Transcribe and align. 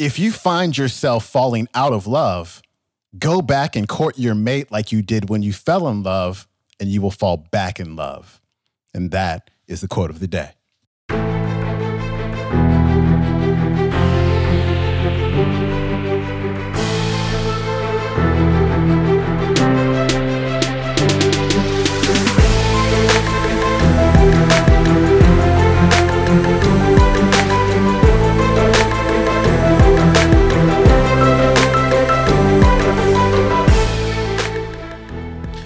if 0.00 0.18
you 0.18 0.32
find 0.32 0.78
yourself 0.78 1.26
falling 1.26 1.68
out 1.74 1.92
of 1.92 2.06
love, 2.06 2.62
go 3.18 3.42
back 3.42 3.76
and 3.76 3.86
court 3.86 4.18
your 4.18 4.34
mate 4.34 4.72
like 4.72 4.92
you 4.92 5.02
did 5.02 5.28
when 5.28 5.42
you 5.42 5.52
fell 5.52 5.86
in 5.88 6.02
love, 6.02 6.48
and 6.80 6.88
you 6.88 7.02
will 7.02 7.10
fall 7.10 7.36
back 7.36 7.78
in 7.78 7.96
love. 7.96 8.40
And 8.94 9.10
that 9.10 9.50
is 9.68 9.82
the 9.82 9.88
quote 9.88 10.08
of 10.08 10.18
the 10.18 10.26
day. 10.26 10.52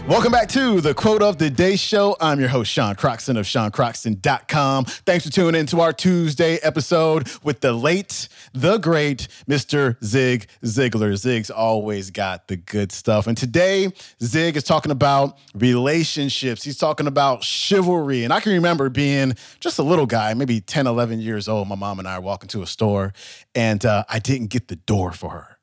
Welcome 0.07 0.33
back 0.33 0.49
to 0.51 0.83
the 0.83 0.93
Quote 0.93 1.23
of 1.23 1.39
the 1.39 1.49
Day 1.49 1.77
Show. 1.77 2.15
I'm 2.21 2.39
your 2.39 2.51
host, 2.51 2.71
Sean 2.71 2.95
Croxton 2.95 3.39
of 3.39 3.47
SeanCroxton.com. 3.47 4.85
Thanks 4.85 5.25
for 5.25 5.33
tuning 5.33 5.59
in 5.59 5.67
to 5.69 5.81
our 5.81 5.95
Tuesday 5.95 6.57
episode 6.57 7.27
with 7.43 7.61
the 7.61 7.73
late, 7.73 8.29
the 8.53 8.77
great 8.77 9.29
Mr. 9.49 9.97
Zig 10.05 10.47
Ziglar. 10.63 11.17
Zig's 11.17 11.49
always 11.49 12.11
got 12.11 12.49
the 12.49 12.57
good 12.57 12.93
stuff. 12.93 13.27
And 13.27 13.35
today, 13.35 13.89
Zig 14.23 14.59
is 14.59 14.65
talking 14.65 14.93
about 14.93 15.39
relationships. 15.55 16.63
He's 16.63 16.77
talking 16.77 17.07
about 17.07 17.43
chivalry. 17.43 18.25
And 18.25 18.33
I 18.33 18.41
can 18.41 18.53
remember 18.53 18.91
being 18.91 19.33
just 19.59 19.79
a 19.79 19.83
little 19.83 20.07
guy, 20.07 20.35
maybe 20.35 20.61
10, 20.61 20.87
11 20.87 21.21
years 21.21 21.49
old. 21.49 21.67
My 21.67 21.77
mom 21.77 21.99
and 21.99 22.07
I 22.07 22.17
are 22.17 22.21
walking 22.21 22.49
to 22.49 22.61
a 22.61 22.67
store, 22.67 23.15
and 23.55 23.83
uh, 23.87 24.05
I 24.11 24.19
didn't 24.19 24.49
get 24.49 24.69
the 24.69 24.77
door 24.77 25.13
for 25.13 25.31
her. 25.31 25.54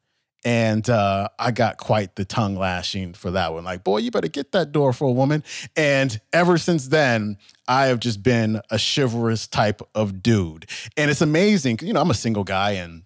And 0.44 0.90
uh, 0.90 1.30
I 1.38 1.52
got 1.52 1.78
quite 1.78 2.16
the 2.16 2.26
tongue 2.26 2.56
lashing 2.56 3.14
for 3.14 3.32
that 3.32 3.54
one. 3.54 3.64
Like, 3.64 3.84
boy, 3.84 3.98
you 3.98 4.10
better 4.10 4.28
get 4.28 4.54
that 4.54 4.72
door 4.72 4.92
for 4.92 5.08
a 5.08 5.12
woman. 5.12 5.44
And 5.76 6.20
ever 6.34 6.58
since 6.58 6.88
then, 6.88 7.38
I 7.68 7.86
have 7.86 8.00
just 8.00 8.24
been 8.24 8.60
a 8.72 8.80
chivalrous 8.80 9.48
type 9.48 9.82
of 9.94 10.24
dude. 10.24 10.66
And 10.98 11.12
it's 11.12 11.22
amazing. 11.22 11.80
You 11.84 11.94
know, 11.94 12.02
I'm 12.02 12.10
a 12.10 12.16
single 12.16 12.44
guy 12.44 12.72
and, 12.72 13.04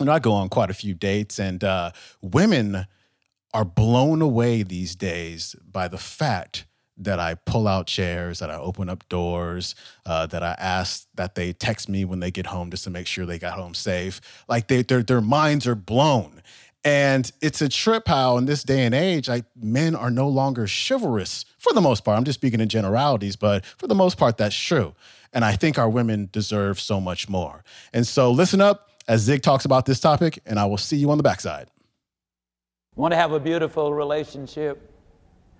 you 0.00 0.06
know, 0.06 0.12
I 0.12 0.18
go 0.18 0.32
on 0.32 0.48
quite 0.48 0.70
a 0.70 0.74
few 0.74 0.94
dates, 0.94 1.38
and 1.38 1.62
uh, 1.64 1.90
women 2.22 2.86
are 3.52 3.64
blown 3.64 4.22
away 4.22 4.62
these 4.62 4.94
days 4.94 5.56
by 5.70 5.88
the 5.88 5.98
fact 5.98 6.66
that 6.96 7.20
I 7.20 7.34
pull 7.34 7.68
out 7.68 7.86
chairs, 7.86 8.40
that 8.40 8.50
I 8.50 8.56
open 8.56 8.88
up 8.88 9.08
doors, 9.08 9.74
uh, 10.04 10.26
that 10.26 10.42
I 10.42 10.56
ask 10.58 11.06
that 11.14 11.34
they 11.34 11.52
text 11.52 11.88
me 11.88 12.04
when 12.04 12.20
they 12.20 12.30
get 12.30 12.46
home 12.46 12.70
just 12.70 12.84
to 12.84 12.90
make 12.90 13.06
sure 13.06 13.24
they 13.24 13.38
got 13.38 13.58
home 13.58 13.74
safe. 13.74 14.20
Like 14.48 14.68
they, 14.68 14.82
their 14.82 15.02
their 15.02 15.20
minds 15.20 15.66
are 15.66 15.76
blown. 15.76 16.42
And 16.84 17.30
it's 17.42 17.60
a 17.60 17.68
trip 17.68 18.06
how 18.06 18.38
in 18.38 18.46
this 18.46 18.62
day 18.62 18.84
and 18.86 18.94
age, 18.94 19.28
like 19.28 19.44
men 19.56 19.94
are 19.94 20.10
no 20.10 20.28
longer 20.28 20.66
chivalrous 20.66 21.44
for 21.58 21.72
the 21.72 21.80
most 21.80 22.04
part. 22.04 22.16
I'm 22.16 22.24
just 22.24 22.38
speaking 22.38 22.60
in 22.60 22.68
generalities, 22.68 23.36
but 23.36 23.64
for 23.64 23.86
the 23.86 23.94
most 23.94 24.16
part, 24.16 24.36
that's 24.36 24.56
true. 24.56 24.94
And 25.32 25.44
I 25.44 25.56
think 25.56 25.78
our 25.78 25.88
women 25.88 26.28
deserve 26.32 26.80
so 26.80 27.00
much 27.00 27.28
more. 27.28 27.64
And 27.92 28.06
so 28.06 28.30
listen 28.30 28.60
up 28.60 28.90
as 29.08 29.22
Zig 29.22 29.42
talks 29.42 29.64
about 29.64 29.86
this 29.86 30.00
topic, 30.00 30.40
and 30.46 30.58
I 30.58 30.66
will 30.66 30.78
see 30.78 30.96
you 30.96 31.10
on 31.10 31.16
the 31.16 31.22
backside. 31.22 31.68
Want 32.94 33.12
to 33.12 33.16
have 33.16 33.32
a 33.32 33.40
beautiful 33.40 33.92
relationship? 33.92 34.92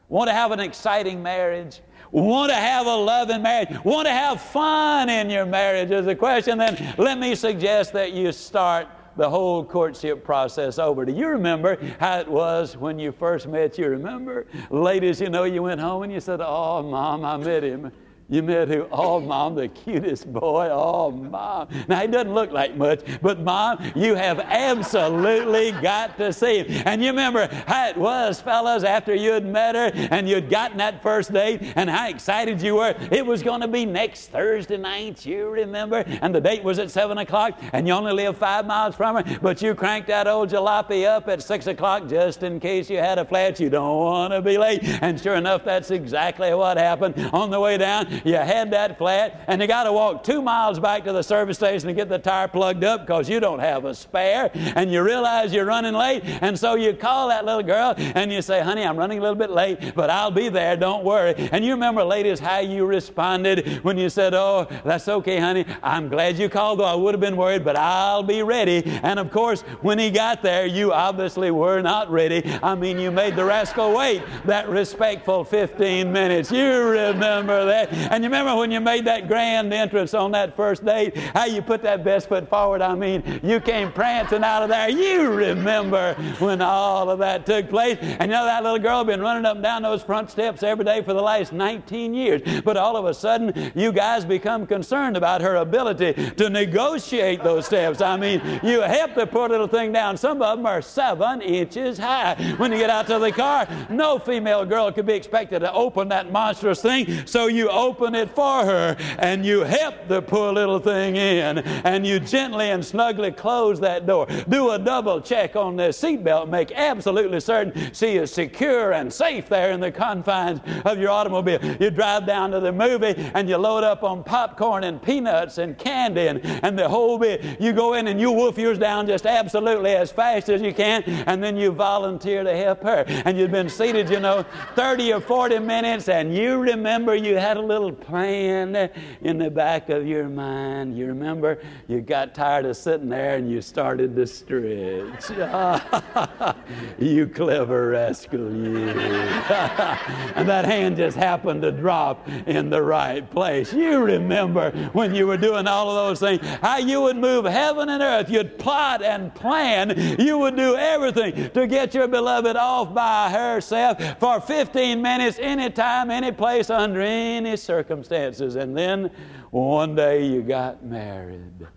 Want 0.08 0.28
to 0.28 0.34
have 0.34 0.52
an 0.52 0.60
exciting 0.60 1.22
marriage? 1.22 1.80
Want 2.10 2.50
to 2.50 2.56
have 2.56 2.86
a 2.86 2.94
loving 2.94 3.42
marriage? 3.42 3.68
Want 3.84 4.06
to 4.06 4.12
have 4.12 4.40
fun 4.40 5.10
in 5.10 5.28
your 5.28 5.44
marriage? 5.44 5.90
Is 5.90 6.06
the 6.06 6.16
question. 6.16 6.58
Then 6.58 6.94
let 6.96 7.18
me 7.18 7.34
suggest 7.34 7.92
that 7.92 8.12
you 8.12 8.32
start 8.32 8.88
the 9.18 9.28
whole 9.28 9.64
courtship 9.64 10.24
process 10.24 10.78
over. 10.78 11.04
Do 11.04 11.12
you 11.12 11.26
remember 11.26 11.76
how 11.98 12.20
it 12.20 12.28
was 12.28 12.76
when 12.76 13.00
you 13.00 13.10
first 13.10 13.48
met? 13.48 13.76
You 13.76 13.88
remember? 13.88 14.46
Ladies, 14.70 15.20
you 15.20 15.28
know, 15.28 15.42
you 15.42 15.60
went 15.60 15.80
home 15.80 16.04
and 16.04 16.12
you 16.12 16.20
said, 16.20 16.40
Oh, 16.40 16.82
Mom, 16.84 17.24
I 17.24 17.36
met 17.36 17.64
him. 17.64 17.90
You 18.30 18.42
met 18.42 18.68
who? 18.68 18.86
Oh, 18.92 19.20
mom, 19.20 19.54
the 19.54 19.68
cutest 19.68 20.30
boy. 20.30 20.68
Oh, 20.70 21.10
mom. 21.10 21.68
Now, 21.88 22.00
he 22.00 22.08
doesn't 22.08 22.34
look 22.34 22.52
like 22.52 22.76
much, 22.76 23.00
but 23.22 23.40
mom, 23.40 23.78
you 23.96 24.14
have 24.16 24.38
absolutely 24.40 25.72
got 25.80 26.18
to 26.18 26.30
see 26.34 26.58
him. 26.58 26.82
And 26.84 27.02
you 27.02 27.08
remember 27.08 27.48
how 27.66 27.88
it 27.88 27.96
was, 27.96 28.38
fellas, 28.38 28.84
after 28.84 29.14
you 29.14 29.32
had 29.32 29.46
met 29.46 29.74
her 29.74 29.90
and 30.10 30.28
you'd 30.28 30.50
gotten 30.50 30.76
that 30.76 31.02
first 31.02 31.32
date 31.32 31.62
and 31.74 31.88
how 31.88 32.08
excited 32.10 32.60
you 32.60 32.74
were. 32.74 32.94
It 33.10 33.24
was 33.24 33.42
going 33.42 33.62
to 33.62 33.68
be 33.68 33.86
next 33.86 34.26
Thursday 34.26 34.76
night, 34.76 35.24
you 35.24 35.48
remember? 35.48 36.04
And 36.20 36.34
the 36.34 36.40
date 36.40 36.62
was 36.62 36.78
at 36.78 36.90
7 36.90 37.16
o'clock 37.16 37.58
and 37.72 37.86
you 37.86 37.94
only 37.94 38.12
live 38.12 38.36
five 38.36 38.66
miles 38.66 38.94
from 38.94 39.16
her, 39.16 39.38
but 39.40 39.62
you 39.62 39.74
cranked 39.74 40.08
that 40.08 40.26
old 40.26 40.50
jalopy 40.50 41.06
up 41.06 41.28
at 41.28 41.42
6 41.42 41.66
o'clock 41.66 42.06
just 42.06 42.42
in 42.42 42.60
case 42.60 42.90
you 42.90 42.98
had 42.98 43.18
a 43.18 43.24
flat. 43.24 43.58
You 43.58 43.70
don't 43.70 43.96
want 43.96 44.34
to 44.34 44.42
be 44.42 44.58
late. 44.58 44.84
And 45.00 45.18
sure 45.18 45.36
enough, 45.36 45.64
that's 45.64 45.90
exactly 45.90 46.52
what 46.52 46.76
happened. 46.76 47.18
On 47.32 47.48
the 47.48 47.58
way 47.58 47.78
down, 47.78 48.17
you 48.24 48.34
had 48.34 48.70
that 48.72 48.98
flat, 48.98 49.44
and 49.46 49.60
you 49.60 49.66
got 49.66 49.84
to 49.84 49.92
walk 49.92 50.24
two 50.24 50.42
miles 50.42 50.78
back 50.78 51.04
to 51.04 51.12
the 51.12 51.22
service 51.22 51.56
station 51.56 51.88
to 51.88 51.94
get 51.94 52.08
the 52.08 52.18
tire 52.18 52.48
plugged 52.48 52.84
up 52.84 53.02
because 53.06 53.28
you 53.28 53.40
don't 53.40 53.60
have 53.60 53.84
a 53.84 53.94
spare, 53.94 54.50
and 54.54 54.92
you 54.92 55.02
realize 55.02 55.52
you're 55.52 55.64
running 55.64 55.94
late, 55.94 56.22
and 56.24 56.58
so 56.58 56.74
you 56.74 56.92
call 56.92 57.28
that 57.28 57.44
little 57.44 57.62
girl 57.62 57.94
and 57.96 58.32
you 58.32 58.42
say, 58.42 58.62
Honey, 58.62 58.84
I'm 58.84 58.96
running 58.96 59.18
a 59.18 59.20
little 59.20 59.36
bit 59.36 59.50
late, 59.50 59.94
but 59.94 60.10
I'll 60.10 60.30
be 60.30 60.48
there, 60.48 60.76
don't 60.76 61.04
worry. 61.04 61.34
And 61.52 61.64
you 61.64 61.72
remember, 61.72 62.04
ladies, 62.04 62.40
how 62.40 62.60
you 62.60 62.86
responded 62.86 63.84
when 63.84 63.98
you 63.98 64.08
said, 64.08 64.34
Oh, 64.34 64.66
that's 64.84 65.08
okay, 65.08 65.38
honey. 65.38 65.64
I'm 65.82 66.08
glad 66.08 66.38
you 66.38 66.48
called, 66.48 66.80
though 66.80 66.84
I 66.84 66.94
would 66.94 67.14
have 67.14 67.20
been 67.20 67.36
worried, 67.36 67.64
but 67.64 67.76
I'll 67.76 68.22
be 68.22 68.42
ready. 68.42 68.82
And 69.02 69.18
of 69.18 69.30
course, 69.30 69.62
when 69.82 69.98
he 69.98 70.10
got 70.10 70.42
there, 70.42 70.66
you 70.66 70.92
obviously 70.92 71.50
were 71.50 71.80
not 71.80 72.10
ready. 72.10 72.42
I 72.62 72.74
mean, 72.74 72.98
you 72.98 73.10
made 73.10 73.36
the 73.36 73.44
rascal 73.44 73.96
wait 73.96 74.22
that 74.44 74.68
respectful 74.68 75.44
15 75.44 76.10
minutes. 76.12 76.50
You 76.50 76.88
remember 76.88 77.64
that. 77.66 77.92
And 78.18 78.24
you 78.24 78.30
remember 78.30 78.56
when 78.56 78.70
you 78.70 78.80
made 78.80 79.04
that 79.04 79.28
grand 79.28 79.72
entrance 79.72 80.14
on 80.14 80.32
that 80.32 80.56
first 80.56 80.84
date, 80.84 81.16
how 81.16 81.44
you 81.44 81.60
put 81.60 81.82
that 81.82 82.02
best 82.04 82.28
foot 82.28 82.48
forward? 82.48 82.80
I 82.80 82.94
mean, 82.94 83.40
you 83.42 83.60
came 83.60 83.92
prancing 83.92 84.42
out 84.42 84.62
of 84.62 84.70
there. 84.70 84.88
You 84.88 85.30
remember 85.30 86.14
when 86.38 86.62
all 86.62 87.10
of 87.10 87.18
that 87.18 87.44
took 87.44 87.68
place. 87.68 87.98
And 88.00 88.22
you 88.22 88.28
know 88.28 88.44
that 88.46 88.62
little 88.62 88.78
girl 88.78 89.04
been 89.04 89.20
running 89.20 89.44
up 89.44 89.56
and 89.56 89.62
down 89.62 89.82
those 89.82 90.02
front 90.02 90.30
steps 90.30 90.62
every 90.62 90.84
day 90.84 91.02
for 91.02 91.12
the 91.12 91.22
last 91.22 91.52
19 91.52 92.14
years. 92.14 92.62
But 92.64 92.76
all 92.76 92.96
of 92.96 93.04
a 93.04 93.12
sudden, 93.12 93.72
you 93.74 93.92
guys 93.92 94.24
become 94.24 94.66
concerned 94.66 95.16
about 95.16 95.42
her 95.42 95.56
ability 95.56 96.14
to 96.32 96.48
negotiate 96.48 97.44
those 97.44 97.66
steps. 97.66 98.00
I 98.00 98.16
mean, 98.16 98.40
you 98.62 98.80
help 98.80 99.14
the 99.14 99.26
poor 99.26 99.48
little 99.48 99.68
thing 99.68 99.92
down. 99.92 100.16
Some 100.16 100.40
of 100.40 100.56
them 100.56 100.66
are 100.66 100.80
seven 100.80 101.42
inches 101.42 101.98
high. 101.98 102.34
When 102.56 102.72
you 102.72 102.78
get 102.78 102.90
out 102.90 103.06
to 103.08 103.18
the 103.18 103.32
car, 103.32 103.68
no 103.90 104.18
female 104.18 104.64
girl 104.64 104.90
could 104.90 105.06
be 105.06 105.14
expected 105.14 105.60
to 105.60 105.72
open 105.72 106.08
that 106.08 106.32
monstrous 106.32 106.80
thing. 106.80 107.26
So 107.26 107.46
you 107.46 107.68
open 107.68 107.97
it 108.06 108.30
for 108.30 108.64
her 108.64 108.96
and 109.18 109.44
you 109.44 109.60
help 109.60 110.08
the 110.08 110.22
poor 110.22 110.52
little 110.52 110.78
thing 110.78 111.16
in 111.16 111.58
and 111.58 112.06
you 112.06 112.20
gently 112.20 112.70
and 112.70 112.84
snugly 112.84 113.30
close 113.32 113.80
that 113.80 114.06
door. 114.06 114.26
Do 114.48 114.70
a 114.70 114.78
double 114.78 115.20
check 115.20 115.56
on 115.56 115.76
the 115.76 115.88
seatbelt. 115.88 116.48
Make 116.48 116.72
absolutely 116.72 117.40
certain 117.40 117.92
she 117.92 118.16
is 118.16 118.32
secure 118.32 118.92
and 118.92 119.12
safe 119.12 119.48
there 119.48 119.72
in 119.72 119.80
the 119.80 119.90
confines 119.90 120.60
of 120.84 120.98
your 120.98 121.10
automobile. 121.10 121.58
You 121.80 121.90
drive 121.90 122.26
down 122.26 122.50
to 122.52 122.60
the 122.60 122.72
movie 122.72 123.14
and 123.34 123.48
you 123.48 123.56
load 123.56 123.84
up 123.84 124.02
on 124.02 124.22
popcorn 124.22 124.84
and 124.84 125.02
peanuts 125.02 125.58
and 125.58 125.76
candy 125.76 126.28
and, 126.28 126.44
and 126.44 126.78
the 126.78 126.88
whole 126.88 127.18
bit. 127.18 127.60
You 127.60 127.72
go 127.72 127.94
in 127.94 128.08
and 128.08 128.20
you 128.20 128.30
wolf 128.30 128.58
yours 128.58 128.78
down 128.78 129.06
just 129.06 129.26
absolutely 129.26 129.92
as 129.92 130.10
fast 130.10 130.48
as 130.48 130.62
you 130.62 130.72
can 130.72 131.02
and 131.26 131.42
then 131.42 131.56
you 131.56 131.72
volunteer 131.72 132.44
to 132.44 132.56
help 132.56 132.82
her. 132.82 133.04
And 133.08 133.38
you've 133.38 133.50
been 133.50 133.68
seated, 133.68 134.08
you 134.10 134.20
know, 134.20 134.44
30 134.74 135.12
or 135.14 135.20
40 135.20 135.58
minutes 135.58 136.08
and 136.08 136.34
you 136.34 136.58
remember 136.58 137.14
you 137.14 137.36
had 137.36 137.56
a 137.56 137.62
little 137.62 137.87
plan 137.92 138.90
in 139.20 139.38
the 139.38 139.50
back 139.50 139.88
of 139.88 140.06
your 140.06 140.28
mind. 140.28 140.96
You 140.96 141.06
remember 141.06 141.60
you 141.86 142.00
got 142.00 142.34
tired 142.34 142.66
of 142.66 142.76
sitting 142.76 143.08
there 143.08 143.36
and 143.36 143.50
you 143.50 143.60
started 143.60 144.14
to 144.16 144.26
stretch. 144.26 145.30
you 146.98 147.26
clever 147.26 147.90
rascal, 147.90 148.38
you. 148.38 148.88
and 148.88 150.48
that 150.48 150.64
hand 150.64 150.96
just 150.96 151.16
happened 151.16 151.62
to 151.62 151.72
drop 151.72 152.28
in 152.46 152.70
the 152.70 152.82
right 152.82 153.28
place. 153.30 153.72
You 153.72 154.00
remember 154.00 154.70
when 154.92 155.14
you 155.14 155.26
were 155.26 155.36
doing 155.36 155.66
all 155.66 155.90
of 155.90 155.94
those 155.96 156.20
things, 156.20 156.46
how 156.60 156.78
you 156.78 157.00
would 157.02 157.16
move 157.16 157.44
heaven 157.44 157.88
and 157.88 158.02
earth. 158.02 158.30
You'd 158.30 158.58
plot 158.58 159.02
and 159.02 159.34
plan. 159.34 159.94
You 160.18 160.38
would 160.38 160.56
do 160.56 160.76
everything 160.76 161.50
to 161.50 161.66
get 161.66 161.94
your 161.94 162.08
beloved 162.08 162.56
off 162.56 162.94
by 162.94 163.30
herself 163.30 164.18
for 164.18 164.40
15 164.40 165.00
minutes, 165.00 165.38
anytime, 165.38 166.10
any 166.10 166.32
place, 166.32 166.70
under 166.70 167.00
any 167.00 167.56
circumstances. 167.68 168.56
And 168.56 168.74
then 168.74 169.10
one 169.50 169.94
day 169.94 170.24
you 170.24 170.40
got 170.40 170.82
married. 170.82 171.68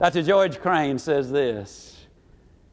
Dr. 0.00 0.22
George 0.22 0.58
Crane 0.58 0.98
says 0.98 1.30
this 1.30 2.06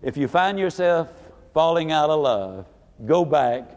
If 0.01 0.15
you 0.15 0.29
find 0.29 0.57
yourself 0.57 1.09
falling 1.53 1.91
out 1.91 2.09
of 2.09 2.21
love, 2.21 2.65
go 3.05 3.25
back 3.25 3.69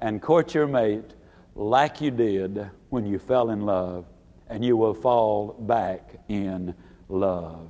and 0.00 0.22
court 0.22 0.54
your 0.54 0.68
mate 0.68 1.10
like 1.56 2.00
you 2.00 2.12
did 2.12 2.70
when 2.90 3.04
you 3.04 3.18
fell 3.18 3.50
in 3.50 3.62
love, 3.62 4.04
and 4.48 4.64
you 4.64 4.76
will 4.76 4.94
fall 4.94 5.56
back 5.60 6.14
in 6.28 6.72
love. 7.08 7.68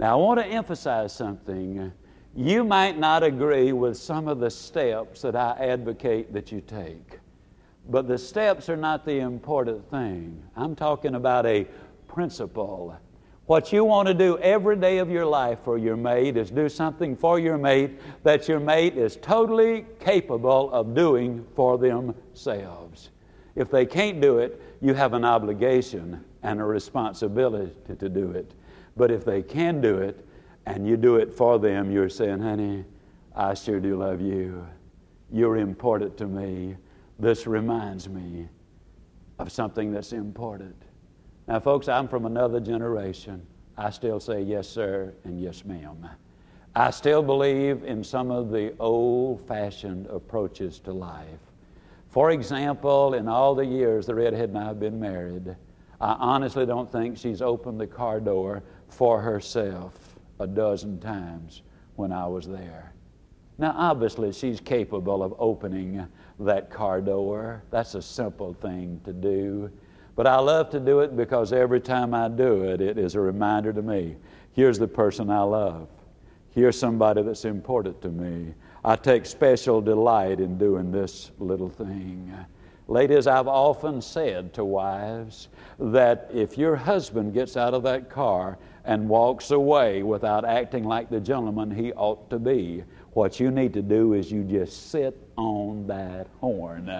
Now, 0.00 0.18
I 0.18 0.22
want 0.22 0.40
to 0.40 0.46
emphasize 0.46 1.12
something. 1.12 1.92
You 2.34 2.64
might 2.64 2.98
not 2.98 3.22
agree 3.22 3.72
with 3.72 3.96
some 3.96 4.26
of 4.26 4.40
the 4.40 4.50
steps 4.50 5.22
that 5.22 5.36
I 5.36 5.52
advocate 5.60 6.32
that 6.32 6.50
you 6.50 6.60
take, 6.60 7.20
but 7.88 8.08
the 8.08 8.18
steps 8.18 8.68
are 8.68 8.76
not 8.76 9.04
the 9.04 9.18
important 9.18 9.88
thing. 9.90 10.42
I'm 10.56 10.74
talking 10.74 11.14
about 11.14 11.46
a 11.46 11.66
principle. 12.08 12.96
What 13.46 13.72
you 13.72 13.84
want 13.84 14.08
to 14.08 14.14
do 14.14 14.38
every 14.38 14.76
day 14.76 14.98
of 14.98 15.10
your 15.10 15.26
life 15.26 15.58
for 15.64 15.76
your 15.76 15.96
mate 15.96 16.36
is 16.36 16.50
do 16.50 16.68
something 16.68 17.16
for 17.16 17.38
your 17.38 17.58
mate 17.58 17.98
that 18.22 18.48
your 18.48 18.60
mate 18.60 18.96
is 18.96 19.16
totally 19.16 19.84
capable 20.00 20.70
of 20.72 20.94
doing 20.94 21.44
for 21.56 21.76
themselves. 21.76 23.10
If 23.56 23.70
they 23.70 23.84
can't 23.84 24.20
do 24.20 24.38
it, 24.38 24.60
you 24.80 24.94
have 24.94 25.12
an 25.12 25.24
obligation 25.24 26.24
and 26.42 26.60
a 26.60 26.64
responsibility 26.64 27.72
to 27.98 28.08
do 28.08 28.30
it. 28.30 28.52
But 28.96 29.10
if 29.10 29.24
they 29.24 29.42
can 29.42 29.80
do 29.80 29.98
it, 29.98 30.24
and 30.66 30.86
you 30.86 30.96
do 30.96 31.16
it 31.16 31.32
for 31.32 31.58
them, 31.58 31.90
you're 31.90 32.08
saying, 32.08 32.40
honey, 32.40 32.84
I 33.34 33.54
sure 33.54 33.80
do 33.80 33.96
love 33.96 34.20
you. 34.20 34.66
You're 35.32 35.56
important 35.56 36.16
to 36.18 36.26
me. 36.26 36.76
This 37.18 37.46
reminds 37.46 38.08
me 38.08 38.48
of 39.38 39.52
something 39.52 39.92
that's 39.92 40.12
important. 40.12 40.76
Now, 41.48 41.60
folks, 41.60 41.88
I'm 41.88 42.08
from 42.08 42.26
another 42.26 42.60
generation. 42.60 43.46
I 43.76 43.90
still 43.90 44.20
say 44.20 44.42
yes, 44.42 44.68
sir, 44.68 45.14
and 45.24 45.40
yes, 45.40 45.64
ma'am. 45.64 46.08
I 46.74 46.90
still 46.90 47.22
believe 47.22 47.84
in 47.84 48.02
some 48.02 48.30
of 48.30 48.50
the 48.50 48.74
old 48.78 49.46
fashioned 49.46 50.06
approaches 50.06 50.78
to 50.80 50.92
life. 50.92 51.26
For 52.08 52.30
example, 52.30 53.14
in 53.14 53.28
all 53.28 53.54
the 53.54 53.64
years 53.64 54.06
the 54.06 54.14
redhead 54.14 54.50
and 54.50 54.58
I 54.58 54.64
have 54.64 54.80
been 54.80 55.00
married, 55.00 55.56
I 56.00 56.12
honestly 56.18 56.66
don't 56.66 56.90
think 56.90 57.16
she's 57.16 57.42
opened 57.42 57.80
the 57.80 57.86
car 57.86 58.20
door 58.20 58.62
for 58.88 59.20
herself 59.20 60.18
a 60.40 60.46
dozen 60.46 60.98
times 60.98 61.62
when 61.96 62.12
I 62.12 62.26
was 62.26 62.46
there. 62.46 62.92
Now, 63.58 63.74
obviously, 63.76 64.32
she's 64.32 64.60
capable 64.60 65.22
of 65.22 65.34
opening 65.38 66.06
that 66.44 66.70
car 66.70 67.00
door. 67.00 67.62
That's 67.70 67.94
a 67.94 68.02
simple 68.02 68.54
thing 68.54 69.00
to 69.04 69.12
do. 69.12 69.70
But 70.14 70.26
I 70.26 70.38
love 70.38 70.70
to 70.70 70.80
do 70.80 71.00
it 71.00 71.16
because 71.16 71.52
every 71.52 71.80
time 71.80 72.14
I 72.14 72.28
do 72.28 72.64
it, 72.64 72.80
it 72.80 72.98
is 72.98 73.14
a 73.14 73.20
reminder 73.20 73.72
to 73.72 73.82
me 73.82 74.16
here's 74.52 74.78
the 74.78 74.88
person 74.88 75.30
I 75.30 75.42
love. 75.42 75.88
Here's 76.54 76.78
somebody 76.78 77.22
that's 77.22 77.46
important 77.46 78.02
to 78.02 78.08
me. 78.08 78.54
I 78.84 78.96
take 78.96 79.24
special 79.24 79.80
delight 79.80 80.40
in 80.40 80.58
doing 80.58 80.92
this 80.92 81.30
little 81.38 81.70
thing. 81.70 82.34
Ladies, 82.88 83.26
I've 83.26 83.48
often 83.48 84.02
said 84.02 84.52
to 84.54 84.64
wives 84.64 85.48
that 85.78 86.28
if 86.34 86.58
your 86.58 86.76
husband 86.76 87.32
gets 87.32 87.56
out 87.56 87.72
of 87.72 87.84
that 87.84 88.10
car 88.10 88.58
and 88.84 89.08
walks 89.08 89.50
away 89.50 90.02
without 90.02 90.44
acting 90.44 90.84
like 90.84 91.08
the 91.08 91.20
gentleman 91.20 91.70
he 91.70 91.92
ought 91.92 92.28
to 92.28 92.38
be, 92.38 92.84
what 93.14 93.38
you 93.38 93.50
need 93.50 93.74
to 93.74 93.82
do 93.82 94.14
is 94.14 94.32
you 94.32 94.42
just 94.42 94.90
sit 94.90 95.14
on 95.36 95.86
that 95.86 96.26
horn. 96.40 96.90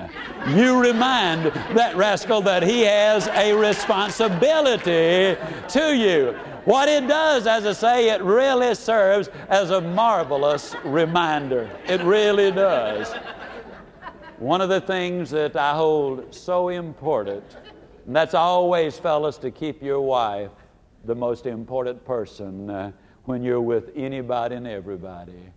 You 0.48 0.78
remind 0.78 1.46
that 1.76 1.96
rascal 1.96 2.42
that 2.42 2.62
he 2.62 2.82
has 2.82 3.28
a 3.28 3.54
responsibility 3.54 5.38
to 5.68 5.96
you. 5.96 6.38
What 6.66 6.88
it 6.88 7.08
does, 7.08 7.46
as 7.46 7.66
I 7.66 7.72
say, 7.72 8.10
it 8.10 8.22
really 8.22 8.74
serves 8.74 9.28
as 9.48 9.70
a 9.70 9.80
marvelous 9.80 10.74
reminder. 10.84 11.70
It 11.86 12.02
really 12.02 12.50
does. 12.50 13.12
One 14.38 14.60
of 14.60 14.68
the 14.68 14.80
things 14.82 15.30
that 15.30 15.56
I 15.56 15.74
hold 15.74 16.34
so 16.34 16.68
important, 16.68 17.44
and 18.06 18.14
that's 18.14 18.34
always, 18.34 18.98
fellas, 18.98 19.38
to 19.38 19.50
keep 19.50 19.82
your 19.82 20.00
wife 20.02 20.50
the 21.04 21.14
most 21.14 21.46
important 21.46 22.04
person 22.04 22.68
uh, 22.68 22.92
when 23.24 23.42
you're 23.42 23.60
with 23.60 23.90
anybody 23.96 24.56
and 24.56 24.66
everybody. 24.66 25.52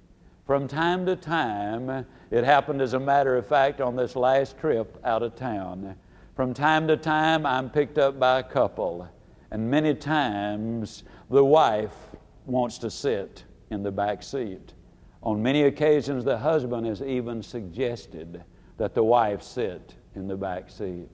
From 0.45 0.67
time 0.67 1.05
to 1.07 1.15
time, 1.15 2.05
it 2.31 2.43
happened 2.43 2.81
as 2.81 2.93
a 2.93 2.99
matter 2.99 3.35
of 3.37 3.47
fact 3.47 3.81
on 3.81 3.95
this 3.95 4.15
last 4.15 4.57
trip 4.57 4.99
out 5.03 5.23
of 5.23 5.35
town. 5.35 5.95
From 6.35 6.53
time 6.53 6.87
to 6.87 6.97
time, 6.97 7.45
I'm 7.45 7.69
picked 7.69 7.97
up 7.97 8.19
by 8.19 8.39
a 8.39 8.43
couple, 8.43 9.07
and 9.51 9.69
many 9.69 9.93
times 9.95 11.03
the 11.29 11.43
wife 11.43 11.95
wants 12.45 12.77
to 12.79 12.91
sit 12.91 13.43
in 13.71 13.81
the 13.81 13.91
back 13.91 14.21
seat. 14.21 14.73
On 15.23 15.41
many 15.41 15.63
occasions, 15.63 16.23
the 16.23 16.37
husband 16.37 16.85
has 16.85 17.01
even 17.01 17.41
suggested 17.41 18.43
that 18.77 18.93
the 18.93 19.03
wife 19.03 19.41
sit 19.41 19.95
in 20.15 20.27
the 20.27 20.37
back 20.37 20.69
seat. 20.69 21.09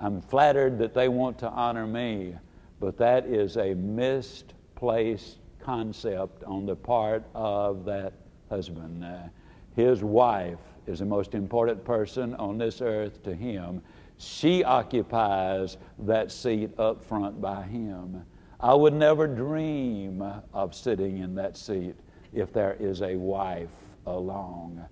I'm 0.00 0.20
flattered 0.20 0.78
that 0.78 0.94
they 0.94 1.08
want 1.08 1.38
to 1.38 1.48
honor 1.48 1.86
me 1.86 2.34
but 2.78 2.98
that 2.98 3.26
is 3.26 3.56
a 3.56 3.74
misplaced 3.74 5.38
concept 5.60 6.44
on 6.44 6.66
the 6.66 6.76
part 6.76 7.24
of 7.34 7.84
that 7.84 8.12
husband. 8.48 9.04
Uh, 9.04 9.28
his 9.74 10.02
wife 10.02 10.58
is 10.86 11.00
the 11.00 11.04
most 11.04 11.34
important 11.34 11.84
person 11.84 12.34
on 12.36 12.58
this 12.58 12.80
earth 12.80 13.22
to 13.24 13.34
him. 13.34 13.82
She 14.18 14.64
occupies 14.64 15.76
that 15.98 16.32
seat 16.32 16.70
up 16.78 17.04
front 17.04 17.40
by 17.40 17.62
him. 17.62 18.24
I 18.58 18.74
would 18.74 18.94
never 18.94 19.26
dream 19.26 20.24
of 20.54 20.74
sitting 20.74 21.18
in 21.18 21.34
that 21.34 21.56
seat 21.56 21.94
if 22.32 22.52
there 22.52 22.76
is 22.80 23.02
a 23.02 23.16
wife 23.16 23.68
along. 24.06 24.84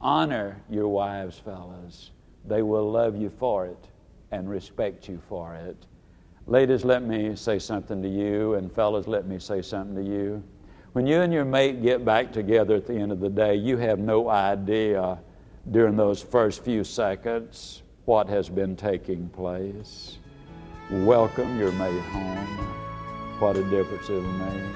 Honor 0.00 0.62
your 0.70 0.88
wives, 0.88 1.38
fellas. 1.38 2.12
They 2.44 2.62
will 2.62 2.90
love 2.90 3.16
you 3.16 3.30
for 3.30 3.66
it 3.66 3.88
and 4.30 4.48
respect 4.48 5.08
you 5.08 5.20
for 5.28 5.54
it. 5.54 5.86
Ladies, 6.46 6.84
let 6.84 7.02
me 7.02 7.34
say 7.34 7.58
something 7.58 8.00
to 8.02 8.08
you, 8.08 8.54
and 8.54 8.72
fellas, 8.72 9.06
let 9.06 9.26
me 9.26 9.38
say 9.38 9.60
something 9.60 9.96
to 9.96 10.08
you. 10.08 10.42
When 10.98 11.06
you 11.06 11.20
and 11.20 11.32
your 11.32 11.44
mate 11.44 11.80
get 11.80 12.04
back 12.04 12.32
together 12.32 12.74
at 12.74 12.88
the 12.88 12.94
end 12.94 13.12
of 13.12 13.20
the 13.20 13.28
day, 13.28 13.54
you 13.54 13.76
have 13.76 14.00
no 14.00 14.28
idea 14.28 15.16
during 15.70 15.94
those 15.94 16.20
first 16.20 16.64
few 16.64 16.82
seconds 16.82 17.84
what 18.04 18.28
has 18.28 18.48
been 18.48 18.74
taking 18.74 19.28
place. 19.28 20.18
Welcome 20.90 21.56
your 21.56 21.70
mate 21.70 22.02
home. 22.06 22.48
What 23.38 23.56
a 23.56 23.62
difference 23.70 24.10
it'll 24.10 24.22
make. 24.22 24.74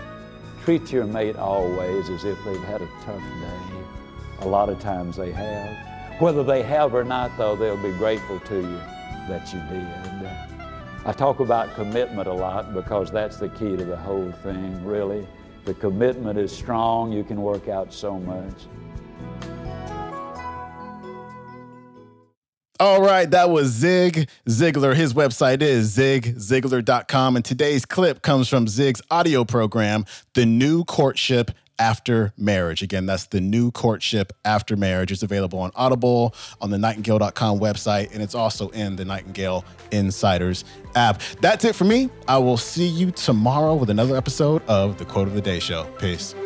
Treat 0.62 0.92
your 0.92 1.06
mate 1.06 1.34
always 1.34 2.08
as 2.08 2.24
if 2.24 2.38
they've 2.44 2.62
had 2.62 2.82
a 2.82 2.88
tough 3.04 3.18
day. 3.18 4.42
A 4.42 4.46
lot 4.46 4.68
of 4.68 4.78
times 4.78 5.16
they 5.16 5.32
have. 5.32 6.20
Whether 6.20 6.44
they 6.44 6.62
have 6.62 6.94
or 6.94 7.02
not, 7.02 7.36
though, 7.36 7.56
they'll 7.56 7.76
be 7.76 7.98
grateful 7.98 8.38
to 8.38 8.58
you 8.58 8.80
that 9.26 9.52
you 9.52 9.58
did. 9.68 10.30
I 11.04 11.12
talk 11.12 11.40
about 11.40 11.74
commitment 11.74 12.28
a 12.28 12.32
lot 12.32 12.72
because 12.72 13.10
that's 13.10 13.38
the 13.38 13.48
key 13.48 13.76
to 13.76 13.84
the 13.84 13.96
whole 13.96 14.30
thing, 14.30 14.84
really. 14.84 15.26
The 15.64 15.74
commitment 15.74 16.38
is 16.38 16.50
strong, 16.50 17.12
you 17.12 17.22
can 17.22 17.40
work 17.40 17.68
out 17.68 17.92
so 17.92 18.18
much. 18.18 18.54
All 22.80 23.00
right, 23.00 23.30
that 23.30 23.48
was 23.48 23.68
Zig 23.68 24.28
Ziglar. 24.48 24.96
His 24.96 25.14
website 25.14 25.62
is 25.62 25.96
zigziglar.com. 25.96 27.36
And 27.36 27.44
today's 27.44 27.86
clip 27.86 28.22
comes 28.22 28.48
from 28.48 28.66
Zig's 28.66 29.00
audio 29.08 29.44
program, 29.44 30.04
The 30.34 30.46
New 30.46 30.84
Courtship 30.84 31.52
after 31.82 32.32
marriage. 32.38 32.80
Again, 32.80 33.06
that's 33.06 33.26
the 33.26 33.40
new 33.40 33.72
courtship 33.72 34.32
after 34.44 34.76
marriage. 34.76 35.10
It's 35.10 35.24
available 35.24 35.58
on 35.58 35.72
Audible, 35.74 36.32
on 36.60 36.70
the 36.70 36.78
nightingale.com 36.78 37.58
website, 37.58 38.12
and 38.12 38.22
it's 38.22 38.36
also 38.36 38.68
in 38.68 38.94
the 38.94 39.04
Nightingale 39.04 39.64
Insiders 39.90 40.64
app. 40.94 41.20
That's 41.40 41.64
it 41.64 41.74
for 41.74 41.84
me. 41.84 42.08
I 42.28 42.38
will 42.38 42.56
see 42.56 42.86
you 42.86 43.10
tomorrow 43.10 43.74
with 43.74 43.90
another 43.90 44.16
episode 44.16 44.62
of 44.68 44.98
the 44.98 45.04
Quote 45.04 45.26
of 45.26 45.34
the 45.34 45.40
Day 45.40 45.58
Show. 45.58 45.82
Peace. 45.98 46.36